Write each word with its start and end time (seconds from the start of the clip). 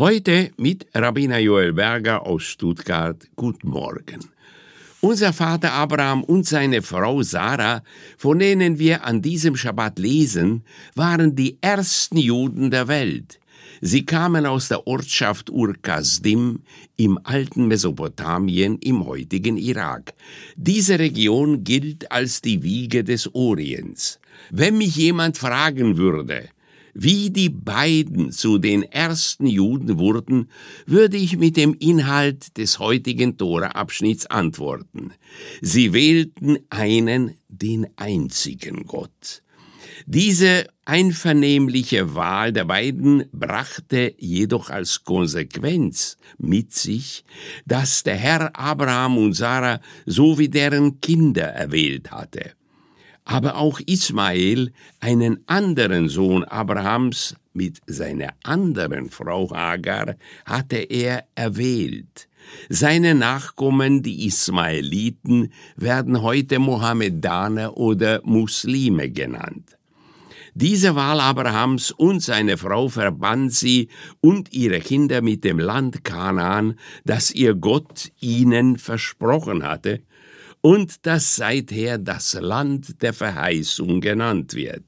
Heute 0.00 0.50
mit 0.56 0.86
Rabbiner 0.94 1.40
Joel 1.40 1.74
Berger 1.74 2.26
aus 2.26 2.44
Stuttgart. 2.44 3.28
Guten 3.36 3.68
Morgen. 3.68 4.20
Unser 5.02 5.34
Vater 5.34 5.74
Abraham 5.74 6.24
und 6.24 6.46
seine 6.46 6.80
Frau 6.80 7.22
Sarah, 7.22 7.82
von 8.16 8.38
denen 8.38 8.78
wir 8.78 9.04
an 9.04 9.20
diesem 9.20 9.56
Schabbat 9.56 9.98
lesen, 9.98 10.64
waren 10.94 11.36
die 11.36 11.58
ersten 11.60 12.16
Juden 12.16 12.70
der 12.70 12.88
Welt. 12.88 13.40
Sie 13.82 14.06
kamen 14.06 14.46
aus 14.46 14.68
der 14.68 14.86
Ortschaft 14.86 15.50
Ur-Kasdim 15.50 16.60
im 16.96 17.20
alten 17.22 17.68
Mesopotamien 17.68 18.78
im 18.78 19.04
heutigen 19.04 19.58
Irak. 19.58 20.14
Diese 20.56 20.98
Region 20.98 21.62
gilt 21.62 22.10
als 22.10 22.40
die 22.40 22.62
Wiege 22.62 23.04
des 23.04 23.34
Orients. 23.34 24.18
Wenn 24.48 24.78
mich 24.78 24.96
jemand 24.96 25.36
fragen 25.36 25.98
würde, 25.98 26.48
wie 26.94 27.30
die 27.30 27.48
beiden 27.48 28.32
zu 28.32 28.58
den 28.58 28.82
ersten 28.82 29.46
Juden 29.46 29.98
wurden, 29.98 30.50
würde 30.86 31.16
ich 31.16 31.36
mit 31.36 31.56
dem 31.56 31.74
Inhalt 31.74 32.56
des 32.56 32.78
heutigen 32.78 33.36
Tora-Abschnitts 33.36 34.26
antworten. 34.26 35.12
Sie 35.60 35.92
wählten 35.92 36.58
einen, 36.70 37.34
den 37.48 37.86
einzigen 37.96 38.86
Gott. 38.86 39.42
Diese 40.06 40.66
einvernehmliche 40.84 42.14
Wahl 42.14 42.52
der 42.52 42.64
beiden 42.64 43.24
brachte 43.32 44.14
jedoch 44.18 44.70
als 44.70 45.04
Konsequenz 45.04 46.16
mit 46.38 46.72
sich, 46.72 47.24
dass 47.66 48.02
der 48.02 48.16
Herr 48.16 48.56
Abraham 48.56 49.18
und 49.18 49.34
Sarah 49.34 49.80
sowie 50.06 50.48
deren 50.48 51.00
Kinder 51.00 51.44
erwählt 51.44 52.10
hatte 52.10 52.52
aber 53.24 53.56
auch 53.56 53.80
Ismael, 53.80 54.72
einen 55.00 55.42
anderen 55.46 56.08
Sohn 56.08 56.44
Abrahams 56.44 57.36
mit 57.52 57.80
seiner 57.86 58.34
anderen 58.44 59.10
Frau 59.10 59.50
Hagar, 59.50 60.16
hatte 60.44 60.76
er 60.76 61.24
erwählt. 61.34 62.28
Seine 62.68 63.14
Nachkommen, 63.14 64.02
die 64.02 64.26
Ismaeliten, 64.26 65.52
werden 65.76 66.22
heute 66.22 66.58
Mohammedaner 66.58 67.76
oder 67.76 68.20
Muslime 68.24 69.10
genannt. 69.10 69.76
Diese 70.54 70.96
Wahl 70.96 71.20
Abrahams 71.20 71.92
und 71.92 72.20
seine 72.20 72.56
Frau 72.56 72.88
verband 72.88 73.52
sie 73.52 73.88
und 74.20 74.52
ihre 74.52 74.80
Kinder 74.80 75.22
mit 75.22 75.44
dem 75.44 75.60
Land 75.60 76.02
Kanaan, 76.02 76.74
das 77.04 77.30
ihr 77.30 77.54
Gott 77.54 78.10
ihnen 78.20 78.76
versprochen 78.76 79.62
hatte, 79.62 80.02
und 80.62 81.06
das 81.06 81.36
seither 81.36 81.98
das 81.98 82.34
Land 82.34 83.02
der 83.02 83.12
Verheißung 83.12 84.00
genannt 84.00 84.54
wird. 84.54 84.82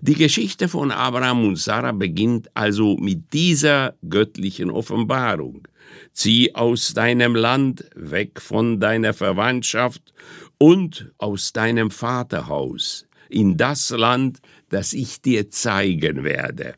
Die 0.00 0.14
Geschichte 0.14 0.68
von 0.68 0.90
Abraham 0.90 1.46
und 1.46 1.56
Sarah 1.56 1.92
beginnt 1.92 2.48
also 2.54 2.96
mit 2.96 3.32
dieser 3.32 3.94
göttlichen 4.08 4.70
Offenbarung. 4.70 5.66
Zieh 6.12 6.54
aus 6.54 6.94
deinem 6.94 7.34
Land, 7.34 7.84
weg 7.94 8.40
von 8.40 8.80
deiner 8.80 9.14
Verwandtschaft 9.14 10.14
und 10.58 11.12
aus 11.18 11.52
deinem 11.52 11.90
Vaterhaus, 11.90 13.06
in 13.28 13.56
das 13.56 13.90
Land, 13.90 14.40
das 14.68 14.92
ich 14.92 15.20
dir 15.20 15.50
zeigen 15.50 16.24
werde. 16.24 16.74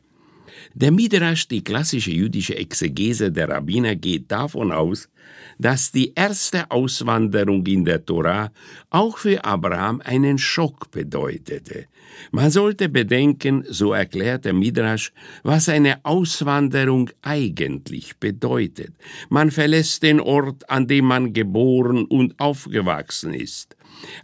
Der 0.73 0.91
Midrash, 0.91 1.47
die 1.47 1.63
klassische 1.63 2.11
jüdische 2.11 2.55
Exegese 2.55 3.31
der 3.31 3.49
Rabbiner, 3.49 3.95
geht 3.95 4.31
davon 4.31 4.71
aus, 4.71 5.09
dass 5.57 5.91
die 5.91 6.13
erste 6.15 6.71
Auswanderung 6.71 7.65
in 7.65 7.85
der 7.85 8.05
Tora 8.05 8.51
auch 8.89 9.17
für 9.17 9.43
Abraham 9.43 10.01
einen 10.03 10.37
Schock 10.37 10.91
bedeutete. 10.91 11.85
Man 12.31 12.49
sollte 12.49 12.89
bedenken, 12.89 13.65
so 13.67 13.93
erklärt 13.93 14.45
der 14.45 14.53
Midrash, 14.53 15.11
was 15.43 15.69
eine 15.69 16.03
Auswanderung 16.03 17.09
eigentlich 17.21 18.17
bedeutet. 18.17 18.93
Man 19.29 19.51
verlässt 19.51 20.03
den 20.03 20.19
Ort, 20.19 20.69
an 20.69 20.87
dem 20.87 21.05
man 21.05 21.33
geboren 21.33 22.05
und 22.05 22.39
aufgewachsen 22.39 23.33
ist, 23.33 23.75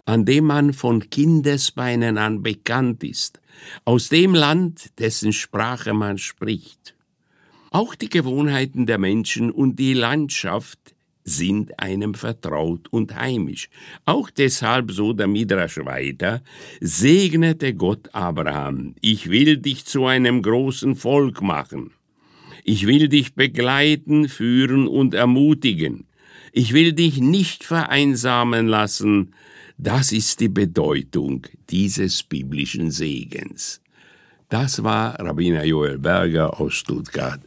an 0.06 0.26
dem 0.26 0.46
man 0.46 0.74
von 0.74 1.10
Kindesbeinen 1.10 2.18
an 2.18 2.44
bekannt 2.44 3.04
ist, 3.04 3.40
aus 3.86 4.10
dem 4.10 4.34
Land, 4.34 4.98
dessen 5.00 5.34
Sprache 5.34 5.94
man 5.94 6.18
spricht. 6.18 6.96
Auch 7.72 7.96
die 7.96 8.10
Gewohnheiten 8.10 8.86
der 8.86 8.98
Menschen 8.98 9.52
und 9.52 9.78
die 9.78 9.94
Landschaft 9.94 10.96
sind 11.26 11.80
einem 11.80 12.14
vertraut 12.14 12.88
und 12.92 13.16
heimisch. 13.16 13.70
Auch 14.06 14.30
deshalb, 14.30 14.92
so 14.92 15.12
der 15.12 15.28
Midrasch 15.28 15.78
weiter, 15.84 16.42
segnete 16.80 17.74
Gott 17.74 18.14
Abraham, 18.14 18.96
ich 19.02 19.30
will 19.30 19.58
dich 19.58 19.86
zu 19.86 20.06
einem 20.06 20.44
großen 20.44 20.96
Volk 20.96 21.42
machen. 21.42 21.92
Ich 22.64 22.88
will 22.88 23.10
dich 23.10 23.34
begleiten, 23.34 24.30
führen 24.30 24.88
und 24.88 25.14
ermutigen. 25.14 26.06
Ich 26.58 26.72
will 26.72 26.94
dich 26.94 27.20
nicht 27.20 27.66
vereinsamen 27.66 28.68
lassen, 28.68 29.34
das 29.78 30.14
ist 30.14 30.40
die 30.40 30.48
Bedeutung 30.48 31.46
dieses 31.70 32.24
biblischen 32.24 32.92
Segens. 32.92 33.82
Das 34.48 34.82
war 34.82 35.20
Rabbiner 35.20 35.66
Joel 35.66 35.98
Berger 35.98 36.58
aus 36.58 36.76
Stuttgart. 36.76 37.42